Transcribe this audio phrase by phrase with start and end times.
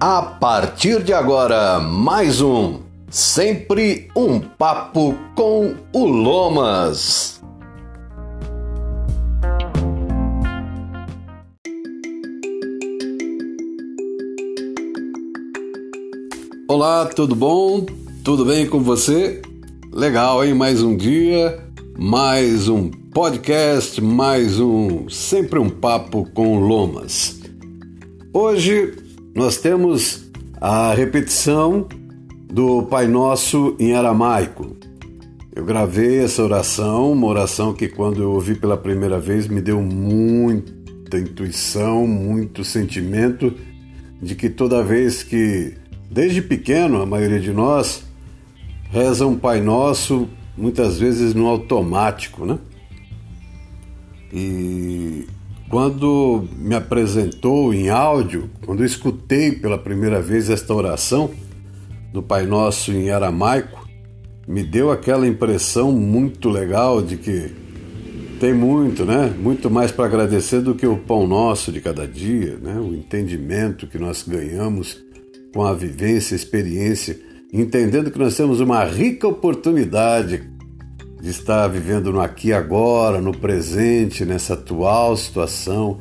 [0.00, 7.42] A partir de agora, mais um Sempre um Papo com o Lomas.
[16.68, 17.84] Olá, tudo bom?
[18.22, 19.42] Tudo bem com você?
[19.92, 20.54] Legal, hein?
[20.54, 21.58] Mais um dia,
[21.98, 27.40] mais um podcast, mais um Sempre um Papo com Lomas.
[28.32, 31.86] Hoje nós temos a repetição
[32.52, 34.76] do Pai Nosso em aramaico.
[35.54, 39.82] Eu gravei essa oração, uma oração que quando eu ouvi pela primeira vez me deu
[39.82, 43.54] muita intuição, muito sentimento
[44.20, 45.74] de que toda vez que,
[46.10, 48.04] desde pequeno, a maioria de nós
[48.90, 52.58] reza um Pai Nosso, muitas vezes no automático, né?
[54.32, 55.26] E
[55.68, 61.30] quando me apresentou em áudio, quando eu escutei pela primeira vez esta oração
[62.12, 63.86] do Pai Nosso em aramaico,
[64.46, 67.50] me deu aquela impressão muito legal de que
[68.40, 69.34] tem muito, né?
[69.38, 72.78] Muito mais para agradecer do que o pão nosso de cada dia, né?
[72.78, 75.04] O entendimento que nós ganhamos
[75.52, 77.18] com a vivência, experiência,
[77.52, 80.48] entendendo que nós temos uma rica oportunidade
[81.20, 85.98] de estar vivendo no aqui agora, no presente, nessa atual situação,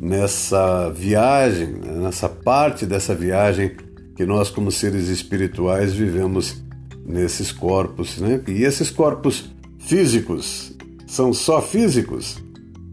[0.00, 3.72] nessa viagem, nessa parte dessa viagem
[4.14, 6.62] que nós, como seres espirituais, vivemos
[7.04, 8.40] nesses corpos, né?
[8.46, 10.72] E esses corpos físicos
[11.06, 12.36] são só físicos.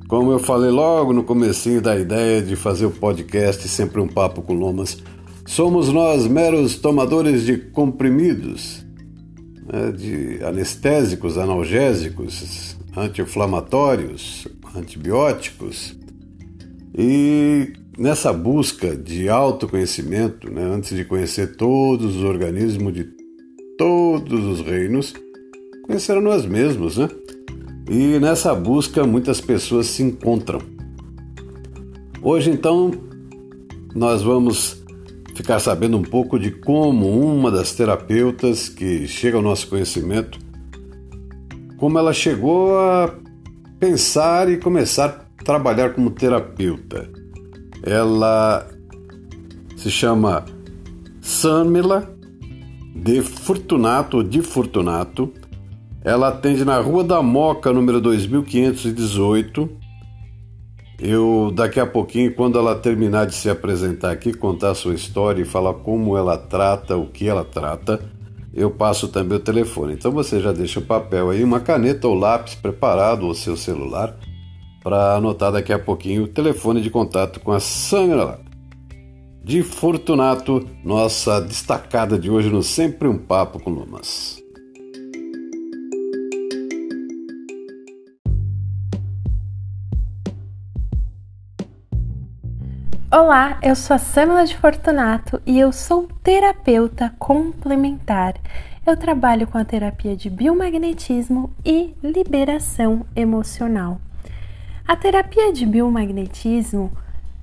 [0.08, 4.42] Como eu falei logo no comecinho da ideia de fazer o podcast Sempre um Papo
[4.42, 4.98] com Lomas,
[5.46, 8.84] somos nós meros tomadores de comprimidos
[9.72, 15.96] né, de anestésicos, analgésicos, anti-inflamatórios, antibióticos.
[16.98, 23.08] E nessa busca de autoconhecimento, né, antes de conhecer todos os organismos de
[23.78, 25.14] todos os reinos,
[25.86, 27.08] conhecer a nós mesmos, né?
[27.90, 30.62] E nessa busca muitas pessoas se encontram.
[32.22, 32.92] Hoje então
[33.96, 34.79] nós vamos
[35.40, 40.38] ficar sabendo um pouco de como uma das terapeutas que chega ao nosso conhecimento,
[41.78, 43.16] como ela chegou a
[43.80, 47.10] pensar e começar a trabalhar como terapeuta.
[47.82, 48.68] Ela
[49.78, 50.44] se chama
[51.22, 52.14] Samila
[52.94, 55.32] de Fortunato, de Fortunato.
[56.04, 59.70] Ela atende na Rua da Moca, número 2518,
[61.00, 65.42] eu, daqui a pouquinho, quando ela terminar de se apresentar aqui, contar a sua história
[65.42, 68.00] e falar como ela trata, o que ela trata,
[68.54, 69.94] eu passo também o telefone.
[69.94, 74.18] Então você já deixa o papel aí, uma caneta ou lápis preparado, ou seu celular,
[74.84, 78.40] para anotar daqui a pouquinho o telefone de contato com a Sandra
[79.44, 84.40] de Fortunato, nossa destacada de hoje no Sempre um Papo com Lumas.
[93.12, 98.36] Olá, eu sou a Samela de Fortunato e eu sou terapeuta complementar.
[98.86, 104.00] Eu trabalho com a terapia de biomagnetismo e liberação emocional.
[104.88, 106.92] A terapia de biomagnetismo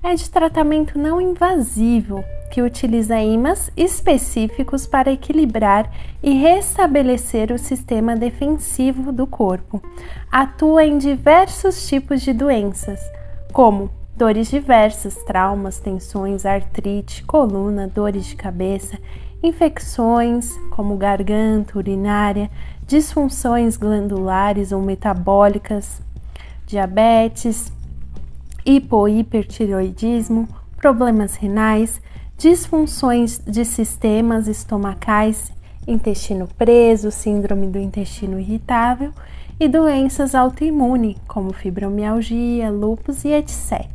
[0.04, 2.22] é de tratamento não invasivo
[2.52, 5.90] que utiliza ímãs específicos para equilibrar
[6.22, 9.82] e restabelecer o sistema defensivo do corpo.
[10.30, 13.00] Atua em diversos tipos de doenças,
[13.52, 18.98] como dores diversas, traumas, tensões, artrite, coluna, dores de cabeça,
[19.42, 22.50] infecções como garganta, urinária,
[22.86, 26.00] disfunções glandulares ou metabólicas,
[26.66, 27.70] diabetes,
[28.64, 30.48] hipohipertiroidismo,
[30.78, 32.00] problemas renais,
[32.38, 35.52] disfunções de sistemas estomacais,
[35.86, 39.12] intestino preso, síndrome do intestino irritável
[39.58, 43.86] e doenças autoimunes, como fibromialgia, lúpus e etc.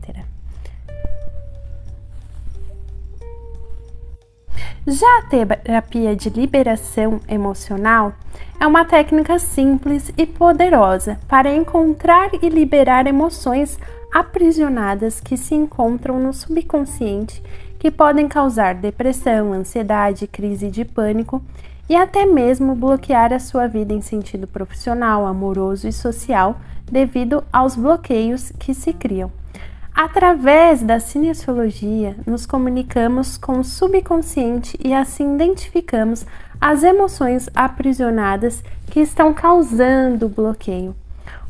[4.88, 8.14] Já a terapia de liberação emocional
[8.60, 13.78] é uma técnica simples e poderosa para encontrar e liberar emoções
[14.12, 17.44] aprisionadas que se encontram no subconsciente,
[17.78, 21.44] que podem causar depressão, ansiedade, crise de pânico
[21.92, 26.56] e até mesmo bloquear a sua vida em sentido profissional, amoroso e social
[26.90, 29.30] devido aos bloqueios que se criam.
[29.94, 36.26] Através da cinesiologia, nos comunicamos com o subconsciente e assim identificamos
[36.62, 40.96] as emoções aprisionadas que estão causando o bloqueio.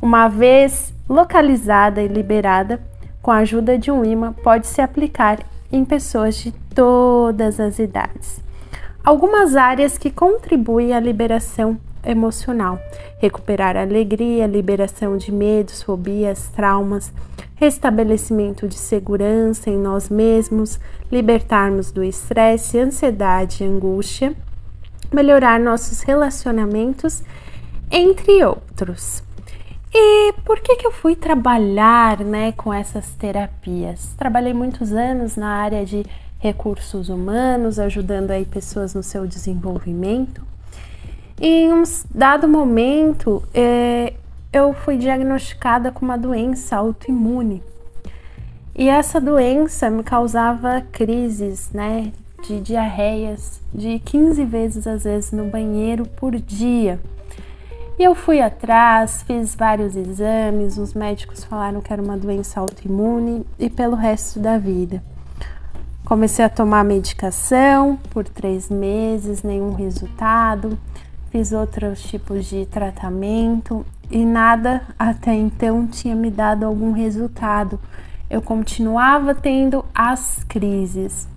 [0.01, 2.81] Uma vez localizada e liberada,
[3.21, 5.37] com a ajuda de um imã, pode se aplicar
[5.71, 8.41] em pessoas de todas as idades.
[9.03, 12.79] Algumas áreas que contribuem à liberação emocional:
[13.19, 17.11] recuperar a alegria, liberação de medos, fobias, traumas,
[17.55, 20.79] restabelecimento de segurança em nós mesmos,
[21.11, 24.35] libertarmos do estresse, ansiedade angústia,
[25.11, 27.23] melhorar nossos relacionamentos,
[27.89, 29.23] entre outros.
[29.93, 34.13] E por que, que eu fui trabalhar né, com essas terapias?
[34.17, 36.05] Trabalhei muitos anos na área de
[36.41, 40.41] recursos humanos, ajudando aí pessoas no seu desenvolvimento.
[41.39, 41.83] E em um
[42.13, 44.13] dado momento, é,
[44.51, 47.61] eu fui diagnosticada com uma doença autoimune.
[48.75, 52.11] E essa doença me causava crises, né,
[52.47, 56.99] de diarreias de 15 vezes às vezes no banheiro por dia.
[57.99, 63.45] E eu fui atrás, fiz vários exames, os médicos falaram que era uma doença autoimune
[63.59, 65.03] e pelo resto da vida.
[66.11, 70.77] Comecei a tomar medicação por três meses, nenhum resultado.
[71.29, 77.79] Fiz outros tipos de tratamento e nada até então tinha me dado algum resultado.
[78.29, 81.29] Eu continuava tendo as crises.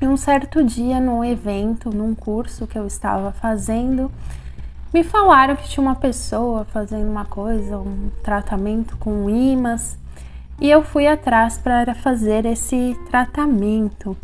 [0.00, 4.12] E um certo dia, num evento, num curso que eu estava fazendo,
[4.94, 9.98] me falaram que tinha uma pessoa fazendo uma coisa, um tratamento com imãs,
[10.60, 14.16] e eu fui atrás para fazer esse tratamento.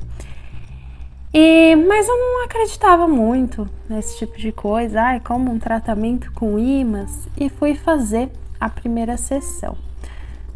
[1.32, 6.58] E, mas eu não acreditava muito nesse tipo de coisa, ai, como um tratamento com
[6.58, 9.76] imãs, e fui fazer a primeira sessão.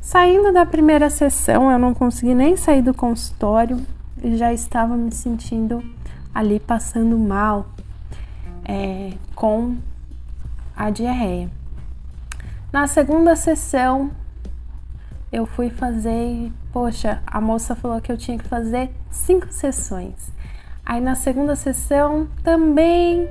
[0.00, 3.84] Saindo da primeira sessão, eu não consegui nem sair do consultório
[4.22, 5.82] e já estava me sentindo
[6.34, 7.66] ali passando mal
[8.64, 9.76] é, com
[10.76, 11.50] a diarreia.
[12.72, 14.10] Na segunda sessão,
[15.32, 20.30] eu fui fazer, poxa, a moça falou que eu tinha que fazer cinco sessões.
[20.84, 23.28] Aí na segunda sessão também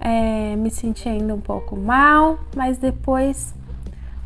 [0.00, 3.54] é, me senti ainda um pouco mal, mas depois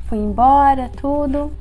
[0.08, 1.52] fui embora, tudo.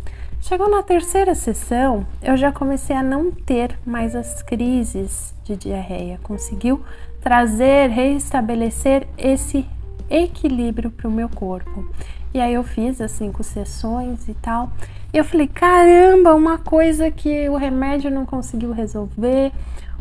[0.42, 6.20] Chegou na terceira sessão, eu já comecei a não ter mais as crises de diarreia.
[6.24, 6.82] Conseguiu
[7.22, 9.68] trazer, restabelecer esse
[10.10, 11.88] equilíbrio para o meu corpo.
[12.34, 14.72] E aí eu fiz as cinco sessões e tal.
[15.12, 19.52] E eu falei, caramba, uma coisa que o remédio não conseguiu resolver,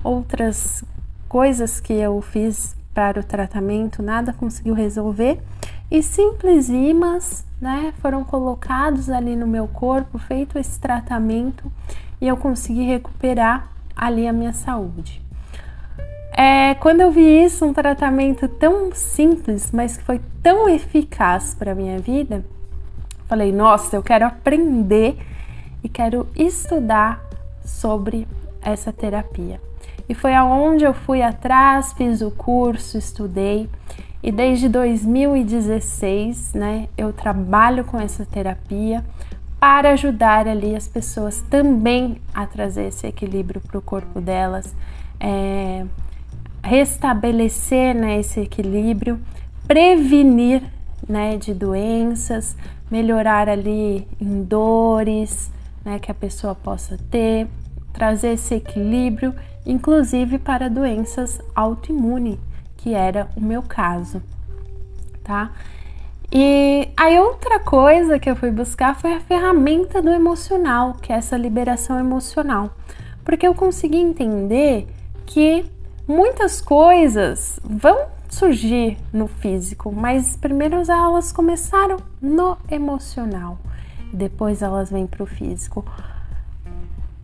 [0.04, 0.84] outras
[1.28, 5.40] coisas que eu fiz para o tratamento, nada conseguiu resolver.
[5.90, 11.70] E simples imãs, né, foram colocados ali no meu corpo, feito esse tratamento
[12.20, 15.22] e eu consegui recuperar ali a minha saúde.
[16.40, 21.74] É, quando eu vi isso, um tratamento tão simples, mas que foi tão eficaz para
[21.74, 22.44] minha vida,
[23.26, 25.18] falei: nossa, eu quero aprender
[25.82, 27.20] e quero estudar
[27.64, 28.28] sobre
[28.62, 29.60] essa terapia.
[30.08, 33.68] E foi aonde eu fui atrás, fiz o curso, estudei.
[34.22, 39.04] E desde 2016, né, eu trabalho com essa terapia
[39.58, 44.72] para ajudar ali as pessoas também a trazer esse equilíbrio para o corpo delas,
[45.18, 45.84] é,
[46.62, 49.20] restabelecer né, esse equilíbrio,
[49.66, 50.62] prevenir
[51.08, 52.56] né, de doenças,
[52.90, 55.50] melhorar ali em dores
[55.84, 57.46] né, que a pessoa possa ter,
[57.92, 59.34] trazer esse equilíbrio
[59.68, 62.38] inclusive para doenças autoimunes,
[62.78, 64.22] que era o meu caso,
[65.22, 65.52] tá?
[66.32, 71.16] E aí outra coisa que eu fui buscar foi a ferramenta do emocional, que é
[71.16, 72.74] essa liberação emocional,
[73.24, 74.86] porque eu consegui entender
[75.26, 75.66] que
[76.08, 83.58] muitas coisas vão surgir no físico, mas primeiro elas começaram no emocional,
[84.12, 85.84] depois elas vêm para o físico.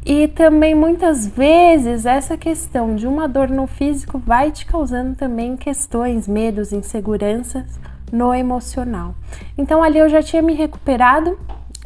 [0.06, 5.56] E também muitas vezes essa questão de uma dor no físico vai te causando também
[5.56, 7.64] questões, medos, inseguranças
[8.12, 9.14] no emocional.
[9.56, 11.38] Então ali eu já tinha me recuperado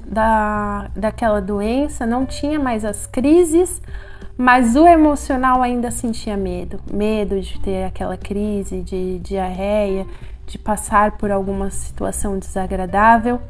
[0.04, 3.80] da, daquela doença, não tinha mais as crises,
[4.38, 10.06] mas o emocional ainda sentia medo, medo de ter aquela crise de diarreia,
[10.46, 13.40] de passar por alguma situação desagradável.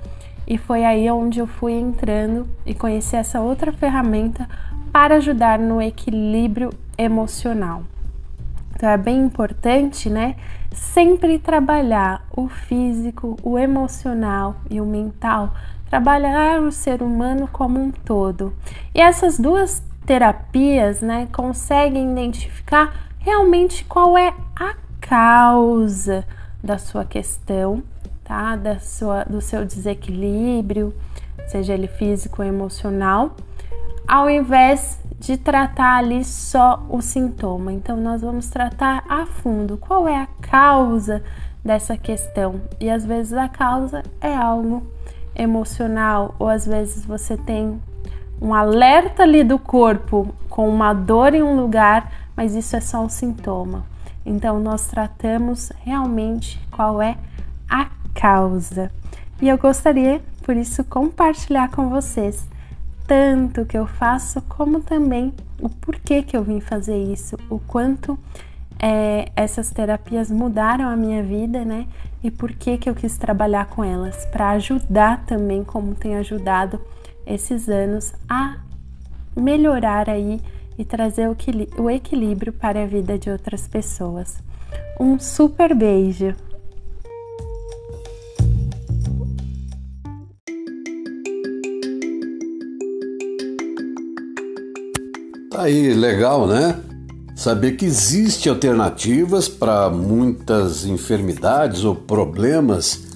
[0.46, 4.48] E foi aí onde eu fui entrando e conheci essa outra ferramenta
[4.90, 7.82] para ajudar no equilíbrio emocional.
[8.74, 10.36] Então é bem importante, né?
[10.72, 15.52] Sempre trabalhar o físico, o emocional e o mental,
[15.90, 18.54] trabalhar o ser humano como um todo.
[18.94, 26.26] E essas duas terapias, né, conseguem identificar realmente qual é a causa
[26.64, 27.82] da sua questão
[28.28, 28.54] tá?
[28.54, 30.94] Da sua, do seu desequilíbrio,
[31.48, 33.34] seja ele físico ou emocional,
[34.06, 37.72] ao invés de tratar ali só o sintoma.
[37.72, 41.22] Então, nós vamos tratar a fundo qual é a causa
[41.64, 42.60] dessa questão.
[42.78, 44.86] E às vezes a causa é algo
[45.34, 47.80] emocional, ou às vezes você tem
[48.40, 53.04] um alerta ali do corpo com uma dor em um lugar, mas isso é só
[53.04, 53.84] um sintoma.
[54.24, 57.16] Então, nós tratamos realmente qual é
[57.68, 58.90] a causa.
[59.40, 62.46] E eu gostaria, por isso, compartilhar com vocês
[63.08, 68.18] tanto que eu faço, como também o porquê que eu vim fazer isso, o quanto
[68.78, 71.86] é, essas terapias mudaram a minha vida, né?
[72.22, 76.78] E por que que eu quis trabalhar com elas para ajudar também, como tem ajudado
[77.28, 78.56] esses anos a
[79.36, 80.40] melhorar aí
[80.78, 81.28] e trazer
[81.76, 84.38] o equilíbrio para a vida de outras pessoas.
[84.98, 86.34] Um super beijo!
[95.50, 96.80] Tá aí, legal, né?
[97.34, 103.07] Saber que existem alternativas para muitas enfermidades ou problemas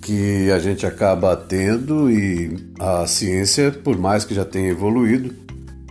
[0.00, 5.34] que a gente acaba tendo e a ciência, por mais que já tenha evoluído,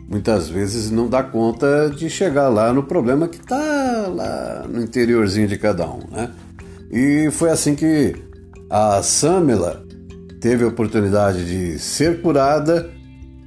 [0.10, 5.48] muitas vezes não dá conta de chegar lá no problema que está lá no interiorzinho
[5.48, 6.32] de cada um, né?
[6.92, 8.16] E foi assim que
[8.70, 9.86] a Samela
[10.42, 12.90] teve a oportunidade de ser curada,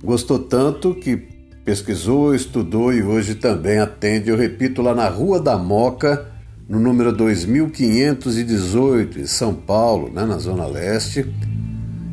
[0.02, 1.28] gostou tanto que
[1.64, 6.31] pesquisou, estudou e hoje também atende, eu repito, lá na Rua da Moca,
[6.72, 11.30] no número 2518, em São Paulo, né, na Zona Leste.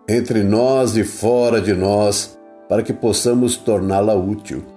[0.07, 2.37] entre nós e fora de nós,
[2.69, 4.76] para que possamos torná-la útil.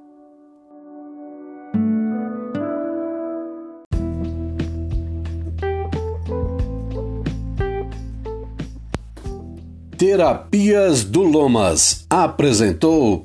[10.01, 13.23] Terapias do Lomas apresentou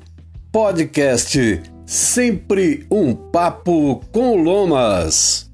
[0.51, 5.46] podcast Sempre um Papo com Lomas.